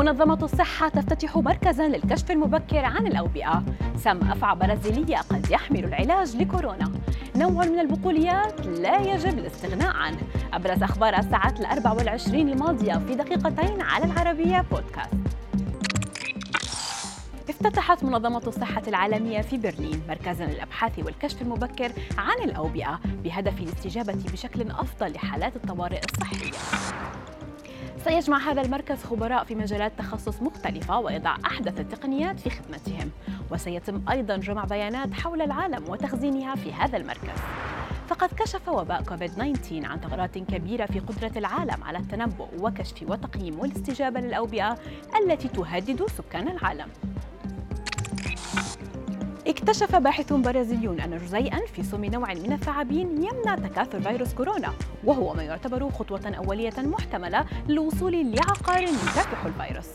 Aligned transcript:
منظمة 0.00 0.38
الصحة 0.42 0.88
تفتتح 0.88 1.36
مركزا 1.36 1.88
للكشف 1.88 2.30
المبكر 2.30 2.84
عن 2.84 3.06
الأوبئة. 3.06 3.62
سم 3.96 4.30
أفعى 4.30 4.56
برازيلية 4.56 5.16
قد 5.16 5.50
يحمل 5.50 5.84
العلاج 5.84 6.36
لكورونا. 6.36 6.92
نوع 7.36 7.64
من 7.64 7.80
البقوليات 7.80 8.66
لا 8.66 9.00
يجب 9.00 9.38
الاستغناء 9.38 9.96
عنه. 9.96 10.18
أبرز 10.52 10.82
أخبار 10.82 11.18
الساعات 11.18 11.60
الأربع 11.60 11.92
والعشرين 11.92 12.48
الماضية 12.48 12.98
في 12.98 13.14
دقيقتين 13.14 13.80
على 13.82 14.04
العربية 14.04 14.64
بودكاست. 14.70 15.14
افتتحت 17.50 18.04
منظمة 18.04 18.42
الصحة 18.46 18.82
العالمية 18.88 19.40
في 19.40 19.58
برلين 19.58 20.02
مركزا 20.08 20.44
للأبحاث 20.44 20.98
والكشف 20.98 21.42
المبكر 21.42 21.92
عن 22.18 22.44
الأوبئة 22.44 23.00
بهدف 23.24 23.60
الاستجابة 23.60 24.12
بشكل 24.32 24.70
أفضل 24.70 25.12
لحالات 25.12 25.56
الطوارئ 25.56 26.00
الصحية. 26.04 26.50
سيجمع 28.04 28.38
هذا 28.38 28.62
المركز 28.62 29.04
خبراء 29.04 29.44
في 29.44 29.54
مجالات 29.54 29.92
تخصص 29.98 30.42
مختلفة 30.42 30.98
ويضع 30.98 31.36
أحدث 31.46 31.80
التقنيات 31.80 32.40
في 32.40 32.50
خدمتهم. 32.50 33.10
وسيتم 33.50 34.02
أيضا 34.10 34.36
جمع 34.36 34.64
بيانات 34.64 35.12
حول 35.12 35.42
العالم 35.42 35.84
وتخزينها 35.88 36.54
في 36.54 36.72
هذا 36.72 36.96
المركز. 36.96 37.40
فقد 38.08 38.28
كشف 38.28 38.68
وباء 38.68 39.02
كوفيد 39.02 39.30
19 39.30 39.86
عن 39.86 40.00
ثغرات 40.00 40.38
كبيرة 40.38 40.86
في 40.86 41.00
قدرة 41.00 41.32
العالم 41.36 41.84
على 41.84 41.98
التنبؤ 41.98 42.48
وكشف 42.58 43.02
وتقييم 43.02 43.60
والاستجابة 43.60 44.20
للأوبئة 44.20 44.78
التي 45.22 45.48
تهدد 45.48 46.06
سكان 46.06 46.48
العالم. 46.48 46.88
اكتشف 49.60 49.96
باحثون 49.96 50.42
برازيليون 50.42 51.00
أن 51.00 51.18
جزيئا 51.18 51.58
في 51.74 51.82
سم 51.82 52.04
نوع 52.04 52.34
من 52.34 52.52
الثعابين 52.52 53.24
يمنع 53.24 53.54
تكاثر 53.54 54.00
فيروس 54.00 54.34
كورونا 54.34 54.72
وهو 55.04 55.34
ما 55.34 55.42
يعتبر 55.42 55.90
خطوة 55.90 56.34
أولية 56.46 56.74
محتملة 56.78 57.44
للوصول 57.68 58.32
لعقار 58.32 58.82
يكافح 58.82 59.44
الفيروس. 59.44 59.88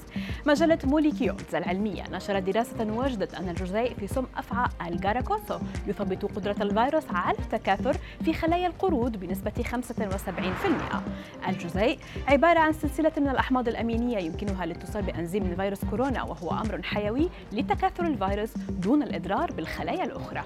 مجلة 0.45 0.79
موليكيولز 0.83 1.55
العلمية 1.55 2.03
نشرت 2.11 2.43
دراسة 2.43 2.91
وجدت 2.91 3.35
أن 3.35 3.49
الجزيء 3.49 3.93
في 3.99 4.07
سم 4.07 4.25
أفعى 4.37 4.69
الجاراكوسو 4.87 5.59
يثبط 5.87 6.25
قدرة 6.25 6.55
الفيروس 6.61 7.03
على 7.09 7.37
التكاثر 7.39 7.97
في 8.25 8.33
خلايا 8.33 8.67
القرود 8.67 9.19
بنسبة 9.19 9.51
75% 9.51 11.47
الجزيء 11.47 11.99
عبارة 12.27 12.59
عن 12.59 12.73
سلسلة 12.73 13.11
من 13.17 13.27
الأحماض 13.27 13.67
الأمينية 13.67 14.17
يمكنها 14.17 14.63
الاتصال 14.63 15.01
بأنزيم 15.03 15.55
فيروس 15.55 15.85
كورونا 15.85 16.23
وهو 16.23 16.49
أمر 16.49 16.81
حيوي 16.83 17.29
لتكاثر 17.51 18.07
الفيروس 18.07 18.53
دون 18.69 19.03
الإضرار 19.03 19.51
بالخلايا 19.51 20.03
الأخرى. 20.03 20.43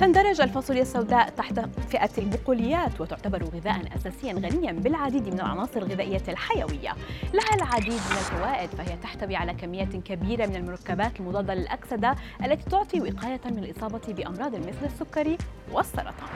تندرج 0.00 0.40
الفاصوليا 0.40 0.82
السوداء 0.82 1.28
تحت 1.28 1.60
فئة 1.90 2.10
البقوليات 2.18 3.00
وتعتبر 3.00 3.44
غذاء 3.44 3.96
أساسيا 3.96 4.32
غنيا 4.32 4.72
بالعديد 4.72 5.28
من 5.28 5.40
العناصر 5.40 5.76
الغذائية 5.76 6.22
الحيوية. 6.28 6.94
لها 7.34 7.54
العديد 7.54 7.92
من 7.92 8.16
الفوائد 8.18 8.68
فهي 8.70 8.96
تحتوي 8.96 9.36
على 9.36 9.54
كميات 9.54 9.96
كبيرة 9.96 10.46
من 10.46 10.56
المركبات 10.56 11.20
المضادة 11.20 11.54
للأكسدة 11.54 12.14
التي 12.44 12.70
تعطي 12.70 13.00
وقاية 13.00 13.40
من 13.44 13.58
الإصابة 13.58 14.12
بأمراض 14.12 14.54
مثل 14.54 14.84
السكري 14.84 15.38
والسرطان. 15.72 16.30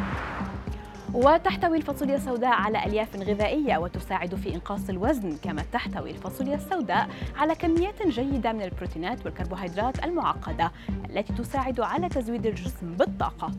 وتحتوي 1.14 1.76
الفاصوليا 1.76 2.16
السوداء 2.16 2.50
على 2.50 2.84
ألياف 2.84 3.16
غذائية 3.16 3.78
وتساعد 3.78 4.34
في 4.34 4.54
إنقاص 4.54 4.88
الوزن 4.88 5.36
كما 5.42 5.64
تحتوي 5.72 6.10
الفاصوليا 6.10 6.54
السوداء 6.54 7.08
على 7.36 7.54
كميات 7.54 8.06
جيدة 8.06 8.52
من 8.52 8.62
البروتينات 8.62 9.24
والكربوهيدرات 9.24 10.04
المعقدة 10.04 10.72
التي 11.10 11.32
تساعد 11.32 11.80
على 11.80 12.08
تزويد 12.08 12.46
الجسم 12.46 12.92
بالطاقة. 12.92 13.50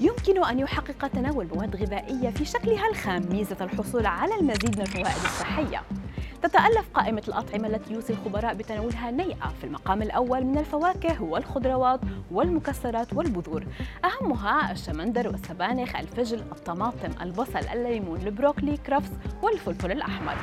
يمكن 0.00 0.44
أن 0.44 0.58
يحقق 0.58 1.06
تناول 1.06 1.48
مواد 1.54 1.76
غذائية 1.76 2.30
في 2.30 2.44
شكلها 2.44 2.88
الخام 2.90 3.22
ميزة 3.30 3.56
الحصول 3.60 4.06
على 4.06 4.34
المزيد 4.34 4.76
من 4.76 4.82
الفوائد 4.82 5.24
الصحية. 5.24 5.82
تتألف 6.44 6.88
قائمة 6.94 7.22
الأطعمة 7.28 7.68
التي 7.68 7.94
يوصي 7.94 8.12
الخبراء 8.12 8.54
بتناولها 8.54 9.10
نيئة 9.10 9.48
في 9.60 9.64
المقام 9.64 10.02
الأول 10.02 10.44
من 10.44 10.58
الفواكه 10.58 11.22
والخضروات 11.22 12.00
والمكسرات 12.30 13.12
والبذور. 13.12 13.64
أهمها 14.04 14.72
الشمندر 14.72 15.28
والسبانخ 15.28 15.96
الفجل 15.96 16.38
الطماطم 16.38 17.22
البصل 17.22 17.58
الليمون 17.72 18.20
البروكلي 18.20 18.76
كرفس 18.76 19.10
والفلفل 19.42 19.92
الأحمر. 19.92 20.36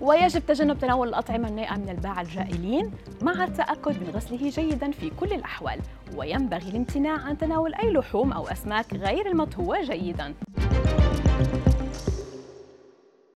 ويجب 0.00 0.46
تجنب 0.46 0.78
تناول 0.78 1.08
الأطعمة 1.08 1.48
النيئة 1.48 1.76
من 1.76 1.88
الباعة 1.88 2.20
الجائلين 2.20 2.90
مع 3.22 3.44
التأكد 3.44 4.02
من 4.02 4.10
غسله 4.14 4.50
جيدا 4.50 4.90
في 4.90 5.10
كل 5.10 5.32
الأحوال. 5.32 5.80
وينبغي 6.16 6.68
الامتناع 6.70 7.18
عن 7.18 7.38
تناول 7.38 7.74
أي 7.74 7.90
لحوم 7.90 8.32
أو 8.32 8.48
أسماك 8.48 8.94
غير 8.94 9.26
المطهوة 9.26 9.82
جيدا. 9.82 10.34